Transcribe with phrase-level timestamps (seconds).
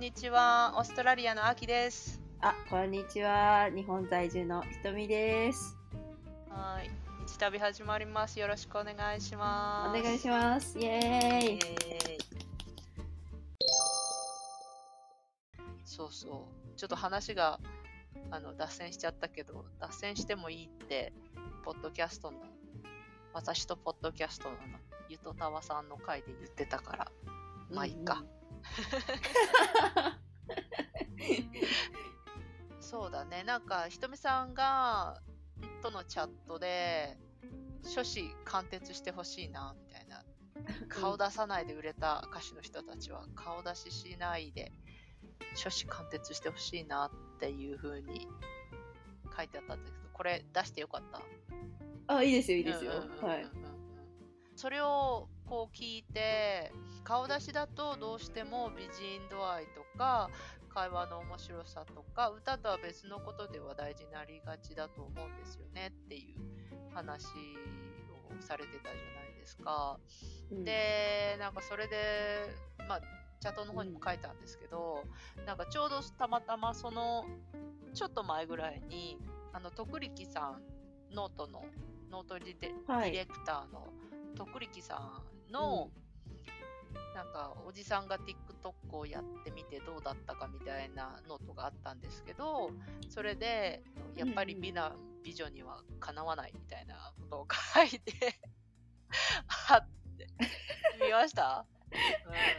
[0.00, 0.72] んにちは。
[0.78, 2.22] オーストラリアのアキです。
[2.40, 3.68] あ、こんにちは。
[3.68, 5.76] 日本在住のひとみです。
[6.48, 6.90] はい。
[7.28, 8.40] 日旅始まります。
[8.40, 10.02] よろしくお願いしおます。
[10.02, 10.78] 願いします。
[10.78, 11.02] イエイーイ。
[11.02, 12.18] エーイ
[15.84, 16.78] そうそう。
[16.78, 17.60] ちょっと話が
[18.30, 21.12] あの脱線しちゃったけど、脱線してもいいって、
[21.62, 22.38] ポッドキャストの、
[23.34, 24.56] 私とポッドキャストの
[25.10, 27.12] ゆとたわさんの回で言ってたから、
[27.70, 28.24] まあいいか。
[32.80, 33.44] そうだね。
[33.44, 35.20] なんか、ひとみさんが、
[35.82, 37.16] とのチャットで、
[37.82, 40.24] 書士貫徹してほしいな、みたいな。
[40.88, 44.72] 顔出さないで売れた歌手の人たちは、顔出ししないで、
[45.54, 48.28] 書士貫徹してほしいなっていう風に
[49.36, 51.22] 書いてあったんですけど、これ出してよかった？
[52.16, 52.92] あ、いいですよ、いいですよ
[53.22, 53.46] はい。
[54.56, 56.70] それをこう聞いて
[57.02, 60.30] 顔出しだとどうしても美人度合いとか
[60.72, 69.98] 会話の面白さとか歌とは別のことでは大事になりがちだと思うんですよねっていう話をされてたじゃないですか。
[70.52, 71.96] うん、でなんかそれで
[72.88, 73.00] まあ
[73.40, 75.02] チャットの方にも書いたんですけど、
[75.46, 77.24] なんかちょうどたまたまその
[77.92, 79.18] ちょっと前ぐらいに
[79.52, 80.62] あの徳力さん
[81.12, 81.64] ノートの
[82.08, 83.88] ノートディレはいディレクターの
[84.36, 85.90] 徳力さんの、
[87.14, 92.70] なんかおじさんが TikTok をやってみてどうだったかみたいなノートがあったんですけど
[93.08, 93.82] それで
[94.16, 98.40] やっぱり美な美女にはかなわないみたいなことを書いて
[99.68, 100.26] あって
[101.04, 101.80] 見ました、うん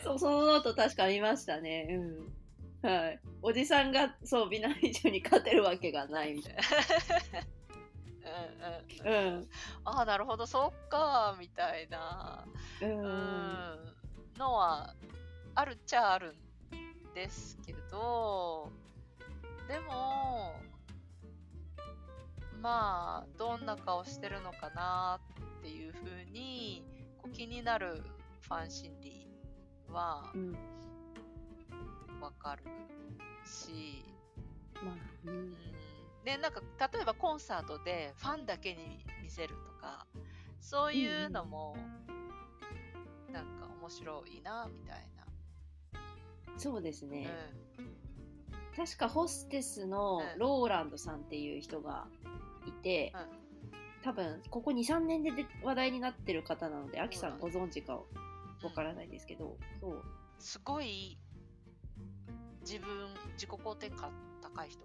[0.04, 1.88] そう、そのノート確か見ましたね。
[1.90, 2.90] うん。
[2.90, 3.20] はい。
[3.42, 6.62] おじさんが、そう、美男美女に勝てるわけがないみたいうん
[8.24, 9.36] うんうんな。
[9.36, 9.48] うん。
[9.86, 12.46] ああなるほどそっかみたいな、
[12.82, 12.86] う。
[12.86, 13.96] うんん、
[14.38, 14.96] のは
[15.56, 18.70] あるっちゃあるんですけど
[19.68, 20.56] でも
[22.62, 25.20] まあどんな顔してるのかな
[25.60, 26.84] っていうふうに
[27.18, 28.04] こう気になる
[28.42, 29.28] ファン心理
[29.90, 30.56] はうん。
[32.22, 32.64] わかる
[33.44, 34.06] し、
[34.76, 35.56] まあ、ううんん。
[36.26, 36.62] でなんか
[36.94, 40.06] 例えばコンサートでファンだけに見せるとか
[40.60, 41.76] そういうのも、
[43.32, 45.26] なんか面白いなみたいな。
[46.58, 47.28] そうですね。
[47.80, 48.02] うん
[48.76, 52.08] 確かホステスのうんローランドさんっていう人が
[52.66, 53.14] いて、
[54.02, 60.04] 多分ここ23年でで話題になってる方なのでアキさんご存知かわからないですけど、そう
[60.40, 61.18] すごい
[62.62, 64.12] 自分自己肯定感
[64.42, 64.80] 高い人。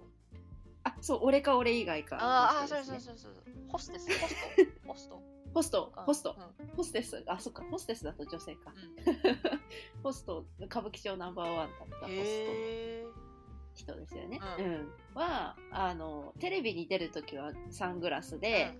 [0.98, 3.32] あそう俺か俺以外かああ、そうそうそうそう。
[3.68, 5.22] ホステス、ホスト、ホスト。
[5.54, 6.36] ホストあホスト。
[6.60, 6.76] うん。
[6.76, 7.64] ホステスあそっか。
[7.70, 8.72] ホステスだと女性か。
[9.06, 9.60] うん。
[10.02, 13.26] ホスト歌舞伎町ナンバーワンだったホスト。
[13.74, 14.70] 人ですよね、ううん。
[14.72, 18.78] んはあのテレビに出るときはサングラスで、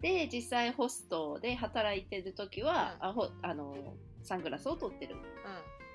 [0.00, 3.08] で実際ホストで働いてるときは、うん。
[3.08, 5.16] あほあのサングラスを取ってる。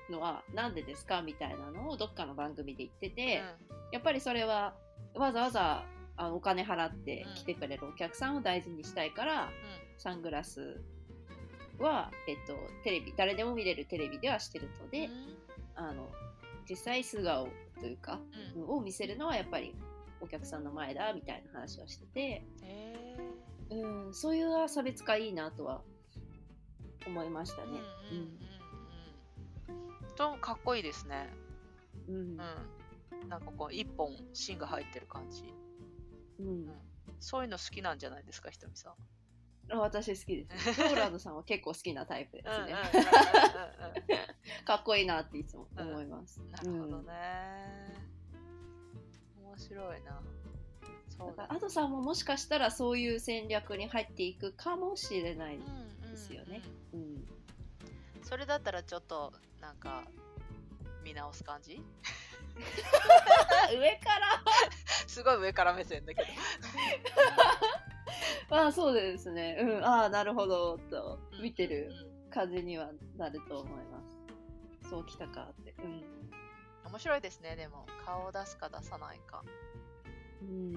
[0.08, 3.92] のはなんでですかみたいなのをどっかの番組で言ってて、うん。
[3.92, 4.74] やっぱりそれは
[5.18, 5.84] わざわざ
[6.16, 9.50] あのお金払って来てくれるお客さんを大事にしたいから、
[9.98, 10.80] サングラス
[11.78, 15.36] は、えっと、テレビ誰でも見れるテレビではしてるので、うん
[15.78, 16.08] あの
[16.68, 18.18] 実際素顔というか、
[18.56, 19.74] うんを見せるのはやっぱり
[20.20, 23.16] お客さんの前だみたいな話をしてて、へえ。
[23.70, 25.82] うん、そういう差別化いいなとは
[27.06, 27.68] 思いましたね。
[28.10, 28.24] うんうん
[29.68, 30.14] うんうん。
[30.16, 31.28] とかっこいいですね。
[32.08, 32.40] うんうん。
[33.28, 35.44] なんかこう一本芯が入ってる感じ。
[36.38, 36.70] うん
[37.18, 38.94] そういうの好きなんじゃないですか、ひとみさん。
[39.72, 40.66] あ私好きです。
[40.82, 42.74] ローランドさんは結構好きなタイプですね。
[44.64, 46.40] かっこいいなっていつも思います。
[46.50, 47.94] なるほどね。
[49.42, 50.22] 面白いな。
[51.08, 55.58] そうだらアドさんももしかしたらそういう戦略に入っていくかもしれない。
[56.10, 56.62] ですよね。
[56.92, 57.28] うん、うん
[58.22, 60.02] それだったらちょっとなんか
[61.04, 61.80] 見直す感じ？
[63.72, 64.42] 上から
[65.06, 66.28] すごい上から目線だけど。
[68.48, 69.58] まあそうですね。
[69.60, 74.02] うん、ああ、なるほど、と見てるうん感じにはなると思いま
[74.82, 74.90] す。
[74.90, 75.74] そうきたかって。
[75.78, 76.02] うん。
[76.84, 77.86] 面白いですね、でも。
[78.04, 79.42] 顔を出すか出さないか。
[80.42, 80.72] うん、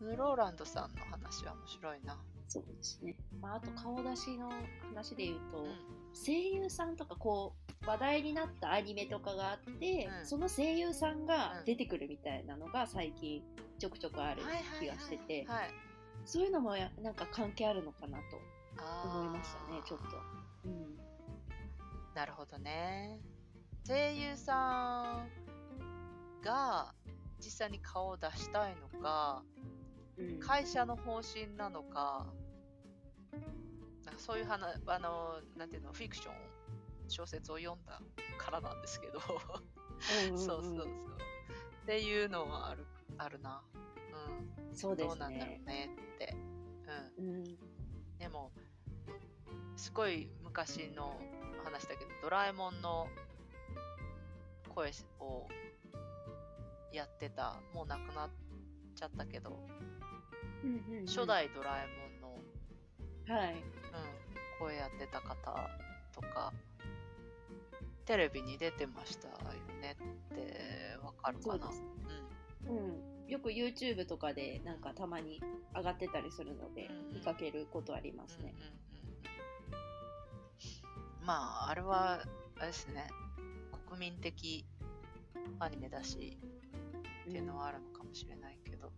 [0.00, 2.18] ムローランドさんの話は面白いな。
[2.48, 3.14] そうですね。
[3.40, 4.50] まあ、あと顔出しの
[4.88, 13.42] 話で言うと、うん声優さんとかこう話題になったアニメとかがあって、うんその声優さんうんが出てくるみたいなのが最近
[13.78, 14.42] ちょくちょくある
[14.80, 15.70] 気がしてて、はい。
[16.24, 18.40] そういうのもやなんか関係あるのかなと
[19.08, 20.04] 思いましたねちょっと。
[20.66, 20.96] うん
[22.14, 23.18] なるほどね。
[23.86, 26.94] 声優さんが
[27.40, 32.26] 実際に顔を出したいのか、うん会社の方針なのか、
[34.04, 36.34] なんかそういう話、あの、なんていうの、フィクション、
[37.12, 38.00] 小説を読んだ
[38.38, 40.86] からなんですけど、うそうそうそう。
[41.82, 42.86] っていうのはある、
[43.18, 43.62] あるな。
[44.68, 44.74] うん。
[44.74, 46.36] そうですどうなんだろねうねって。
[47.18, 47.26] うん。
[47.26, 47.44] うん
[48.18, 48.52] でも、
[49.76, 51.18] すごい昔の
[51.64, 53.08] 話だけど、ドラえもんの
[54.74, 55.48] 声を
[56.92, 58.30] やってた、もう亡くなっ
[58.94, 59.58] ちゃったけど、
[60.62, 61.86] うんうんうん初代ドラえ
[62.22, 63.62] もんの、はいうん、
[64.60, 65.34] 声やってた方
[66.14, 66.52] とか、
[68.04, 69.34] テレビに出てましたよ
[69.80, 69.96] ね
[70.32, 71.66] ってわかるかな。
[71.66, 71.82] そうです。
[72.68, 72.72] う
[73.28, 75.40] ん、よく YouTube とかでなんかたまに
[75.74, 76.96] 上がってたりするのでうん。
[76.96, 78.54] うん見かけることありますね。
[78.56, 81.26] うんうんうんうん。
[81.26, 82.20] まあ、あれは、
[82.58, 83.08] あれですね、
[83.88, 84.64] 国民的
[85.60, 86.36] アニメだし、
[87.22, 88.90] っていうのはあるのかもしれないけど、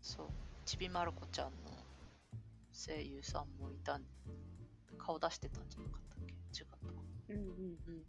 [0.00, 0.28] そう、
[0.64, 1.70] ちびまる子ちゃんの
[2.72, 4.02] 声優さんもいたん
[5.04, 6.32] 顔出してたんじゃなかったっけ？
[6.32, 6.92] 違ったか。
[7.28, 8.02] うんうんうん。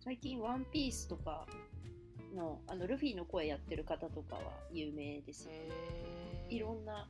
[0.00, 1.46] 最近ワンピースとか
[2.34, 5.52] のあのルフィの声やってる方とかは有名ですよ。
[5.52, 6.54] へー。
[6.54, 7.08] いろんな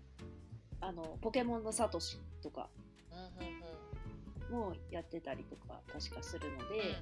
[0.81, 2.69] あのポケモンのサトシとか
[3.11, 3.55] うんうん
[4.58, 6.94] うんもやってたりとか確かするので、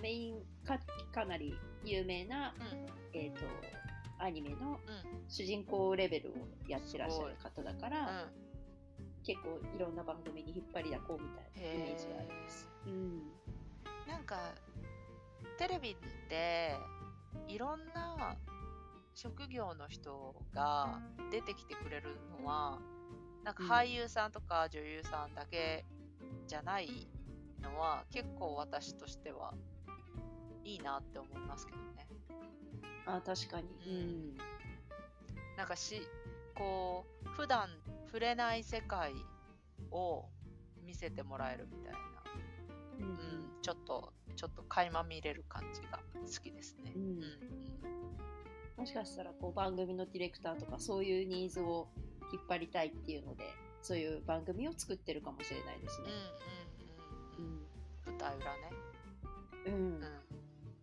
[0.00, 0.78] メインか
[1.12, 1.54] かなり
[1.84, 3.18] 有名な、うん。
[3.20, 3.40] えー、と
[4.18, 4.78] アニメのうん。
[5.28, 6.32] 主人公レベルを
[6.68, 8.02] やってらっしゃる方だから、う
[8.42, 8.45] ん
[9.26, 12.68] 結構いろんな番組に引っ張りだこうみたいなイメージがあります。
[12.86, 13.22] うん。
[14.06, 14.54] なんか
[15.58, 15.96] テレビっ
[16.28, 16.76] て
[17.48, 18.36] いろんな
[19.14, 21.00] 職業の人が
[21.32, 22.78] 出てきてくれるのは
[23.42, 23.70] なんかうん。
[23.70, 25.84] 俳優さんとか女優さんだけ
[26.46, 27.08] じゃない
[27.60, 29.54] のは結構私としては
[30.62, 32.06] いいなって思いますけどね。
[33.06, 34.36] あ確かに、うん。
[35.56, 36.00] なんかし
[36.54, 37.68] こう普段
[38.16, 39.12] 触れない世界
[39.90, 40.24] を
[40.82, 41.98] 見せてもらえるみたいな。
[42.98, 43.18] うんうんうん、
[43.60, 46.92] ちょっと、ちょっと垣間見れる感じが好きですね。
[46.96, 47.20] うんうん
[48.78, 51.88] もしかしたらこう番組のディレクターとかそういうニーズを
[52.30, 53.44] 引っ張りたいっていうので
[53.80, 56.06] そういう番組を作ってるかもしれないですね。
[57.38, 57.60] うんうんうん
[58.06, 58.70] うん舞台裏ね。
[59.66, 60.00] うんうんうん。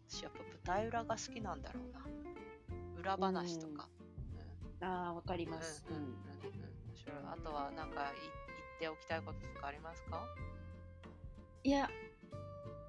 [0.08, 2.00] 私やっぱ舞台裏が好きなんだろうな。
[3.00, 3.88] 裏話とか。
[4.82, 5.86] ああわかりうんます。
[5.90, 6.73] うんうんうんうん
[7.06, 8.16] 面白いあとはなんかい
[8.80, 10.26] 言っておきたいこととかありますか？
[11.64, 11.90] いや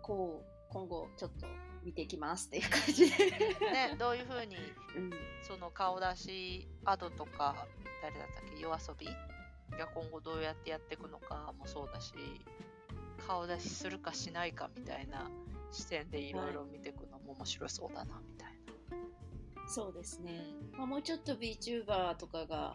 [0.02, 1.46] こう今後ちょっと
[1.84, 3.31] 見ていきますっていう感じで。
[3.31, 4.56] ね、どういうふうに
[4.96, 5.11] うん。
[5.46, 7.66] その顔出しアドとか
[8.02, 8.61] 誰だったっけ？
[8.61, 9.06] 夜遊び？
[9.78, 12.12] が今後どうやってやっていくのかもそうだし
[13.26, 15.28] 顔出しするかしないかみたいな
[15.72, 18.55] 視点でいろいろ見ていくのも面白そうだなみたい
[19.67, 20.31] そうですな。
[20.31, 20.44] ね。
[20.76, 22.72] まあ、もうちょっと VTuber とかが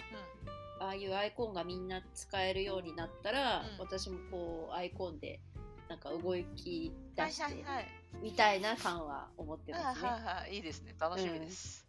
[1.00, 5.40] いうアイコンがみんな使えるようになったら、うん私もこうアイコンで
[5.88, 6.20] なんか動
[6.56, 7.88] きはい出してはいはい。
[8.22, 10.10] みたいな感は思ってはいますね。
[10.10, 10.56] はいはい。
[10.56, 10.96] いいですね。
[11.00, 11.86] 楽しみです。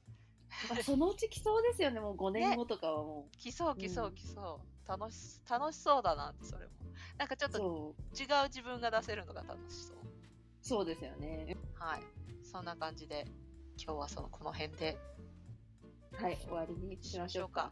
[0.68, 4.88] まあそのうち来そうですよね、もう5年後とかはも来そう来そううん来そう。
[4.88, 6.72] 楽し楽しそうだなってそれも。
[7.18, 7.52] なんかちょっう。
[7.54, 7.94] と。
[8.18, 9.96] 違う自分が出せるのが楽しそう。
[10.62, 11.56] そうですよね。
[11.74, 12.00] はい。
[12.42, 13.26] そんな感じで
[13.78, 14.98] 今日はそのこの辺で
[16.12, 17.70] はい、終わりにしましょうか。。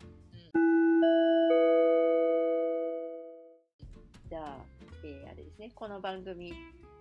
[4.28, 4.58] じゃあ、
[5.04, 6.52] えーあれですね、この番組、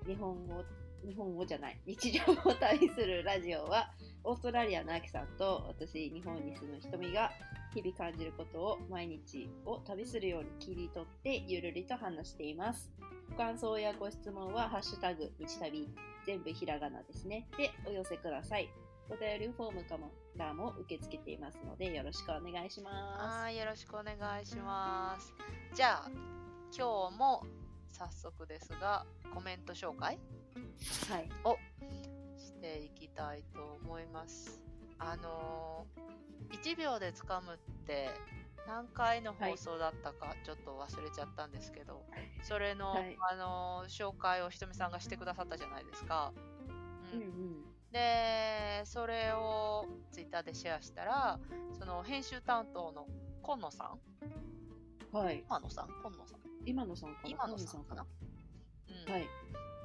[0.05, 0.63] 日本語、
[1.05, 3.91] 日本語じゃない、日常を旅するラジオは、
[4.23, 7.31] オーストラリアのアキさんと私、日本に住む瞳が、
[7.73, 12.89] 日々感じることを毎日を旅するように切り取って、ゆるりと話しています。
[13.31, 15.89] ご感想やご質問は、ハッシュタグ、日旅、
[16.25, 17.47] 全部ひらがなですね。
[17.57, 18.69] で、お寄せください。
[19.09, 19.97] お便りフォームか
[20.37, 25.33] らも受け付けていますので、よろしくお願いしまはい、よろしくお願いします。
[25.73, 26.09] じゃあ、
[26.75, 27.43] 今日も
[27.89, 30.19] 早速ですが、コメント紹介
[30.81, 31.11] す。
[31.11, 31.29] はい。
[32.37, 34.61] していきたいと思います。
[34.99, 38.09] あのー、1秒で掴むって
[38.67, 42.03] 何回の放送だったかちょっと忘れちゃったんですけど、
[42.43, 46.33] それの、はいあのー紹介をひとみさんがしてくださったじゃないですか。
[47.13, 47.76] うんうんうん。
[47.91, 51.39] で、それをツイッターでシェアしたら、
[51.79, 53.07] その編集担当の
[53.41, 53.95] 今野さ
[55.13, 55.15] ん？
[55.15, 55.43] はい。
[55.47, 55.87] 今野さん？
[56.01, 57.29] 今野さん今野さんかな？
[57.29, 58.05] 今野さんかな、
[59.07, 59.27] うんはい。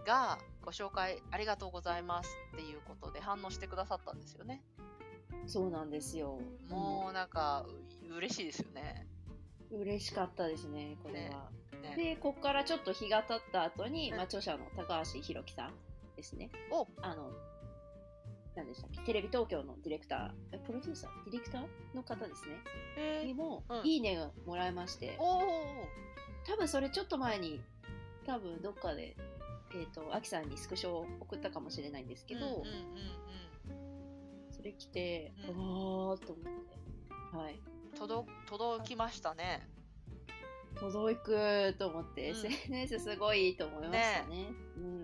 [0.04, 4.62] がご紹介ありがとうございますっていうことで反応してくださったんですよね。
[5.46, 6.40] そうなんですよ。
[6.68, 7.64] もうなんか
[8.10, 9.06] う嬉しいですよね。
[9.70, 11.50] うん、嬉しかったですね、これは。
[11.80, 15.70] ねで、ここからちょっと日が経った後に、うんまあ、著者の高橋弘樹さん
[16.16, 16.50] でですね。
[16.70, 17.30] おあの、
[18.54, 19.00] 何でしたっけ？
[19.02, 21.30] テレビ東京のディレクター、えプロデューサー？
[21.30, 22.56] ディレクターの方ですね。
[22.96, 25.40] えー、にもう、んいいねがもらえまして、おお
[26.46, 27.60] 多分それちょっと前に、
[28.26, 29.16] 多分どっかで、
[29.74, 32.64] えっ、と、アキさんにスクショを送ったかもしれないんですけど、うんうんうん
[34.50, 37.54] それ来て、うんわーっと思って、はい。
[37.92, 39.66] うん、届届きましたね。
[40.78, 44.52] 届くと思って、うん SNS すごいと思いましたね。
[44.76, 45.01] うん。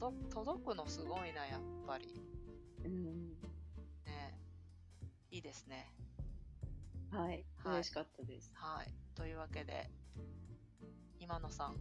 [0.00, 2.14] ね届届くのすごいなやっぱり。
[2.84, 3.28] うん。
[4.06, 4.38] ね
[5.30, 5.92] いいですね。
[7.10, 7.44] はい。
[7.62, 8.50] はい嬉しかったです。
[8.54, 8.92] はい。
[9.14, 9.90] というわけで、
[11.18, 11.76] 今野さん、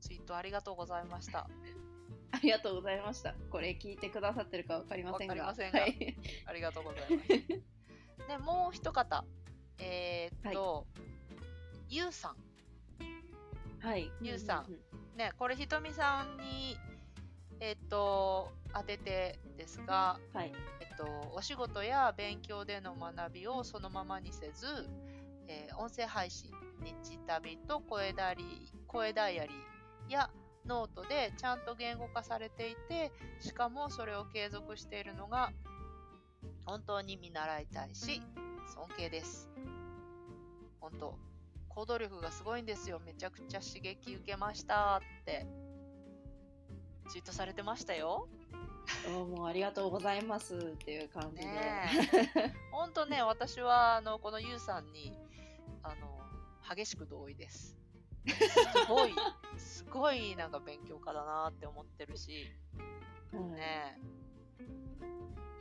[0.00, 1.48] ツイートありがとうございました。
[2.32, 3.34] ありがとうございました。
[3.50, 5.34] これ聞いてくださってるかわかりませんが。
[5.34, 6.16] わかりませんがはい。
[6.46, 7.28] ありがとうございます。
[8.28, 9.24] で、もう一方、
[9.78, 10.86] えーっと、
[11.88, 12.36] ゆうさん。
[13.80, 14.10] はい。
[14.22, 14.89] ゆうさんうんうん
[15.20, 16.78] ね、これひとみさんに、
[17.60, 20.52] えーっと、当ててですが、うんはい。
[20.80, 24.88] えっと、お仕事や勉強での学びをそのままにせず、
[25.46, 26.50] えー音声配信、
[26.82, 30.30] 日旅と声ダリ声ダイアリーや
[30.64, 35.52] ノートでちゃんと言語化されていて、しかもそれを継続しているのが
[36.64, 38.22] 本当に見習いたいし、
[38.74, 39.50] 尊敬です。
[40.80, 41.18] 本当、
[41.80, 43.00] 行動力がすごいんですよ。
[43.06, 45.46] めちゃくちゃ刺激受けましたって
[47.08, 48.28] ツイートされてましたよ。
[49.06, 51.46] どうもありがとうございますっていう感じで。
[51.46, 51.90] ね
[52.36, 52.52] え。
[52.70, 55.16] ほんとね、私は、あの、このゆうさんに、
[55.82, 56.18] あの、
[56.68, 57.78] 激しく同意です。
[58.26, 59.14] すごい、
[59.56, 62.52] すごいなんか勉強家だなって思ってるし、
[63.32, 63.98] はいね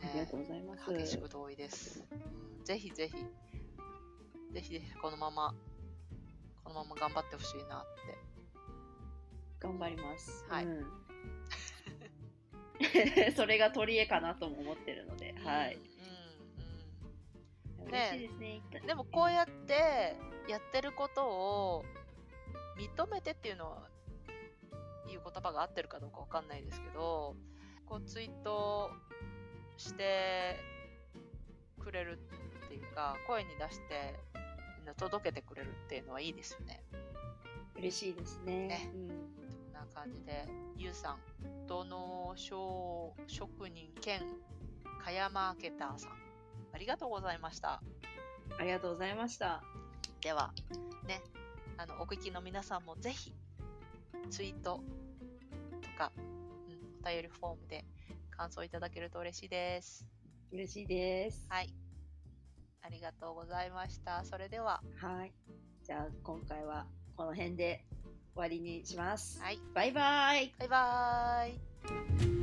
[0.02, 0.06] え。
[0.06, 0.94] ありがとうございます。
[0.94, 2.06] 激しく同意です。
[2.12, 2.20] うん
[2.66, 3.16] ぜひぜひ、
[4.54, 5.56] ぜひぜひこのまま、
[6.70, 8.16] このまま頑張ってほしいなって。
[9.60, 10.46] 頑張ります。
[10.48, 10.86] はいうん
[13.36, 15.76] それが取り柄かなとも思ってるので、はい。
[15.76, 15.82] うん。
[17.84, 18.62] うん嬉しいですね。
[18.82, 18.88] うん。
[18.88, 20.16] でもこうやって、
[20.48, 21.84] やってることを
[22.78, 23.90] 認めてっていうのは、
[25.08, 27.36] いう言葉が合ってるかどうかわかんないですけど、
[27.86, 28.92] こうツイート
[29.76, 30.60] して
[31.80, 32.18] くれる
[32.66, 34.14] っていうか、声に出して
[34.90, 36.82] みんな届けてくれるっていうのはいいですよね。
[37.78, 38.68] 嬉しいですね。
[38.68, 39.14] ねうんこ
[39.70, 41.18] んな感じで、ゆうさん、
[41.68, 44.22] 土の小職人兼
[45.04, 46.12] 茅マーケターさん、
[46.74, 47.84] ありがとうございました。
[48.58, 49.62] ありがとうございました。
[50.22, 50.52] では、
[51.08, 51.22] ね、
[51.78, 53.32] あの、お聞きの皆さんもぜひ、
[54.32, 54.82] ツイート
[55.82, 56.20] とか、う
[56.72, 57.86] ん、お便りフォームで
[58.32, 60.08] 感想いただけると嬉しいです。
[60.52, 61.46] 嬉しいです。
[61.48, 61.89] はい。
[62.82, 64.24] ありがとうございました。
[64.24, 65.34] それでは、はい。
[65.84, 67.84] じゃあ、今回はこの辺で
[68.34, 69.42] 終わりにします。
[69.42, 69.60] はい。
[69.74, 70.54] バイバイ。
[70.60, 72.39] バイバーイ。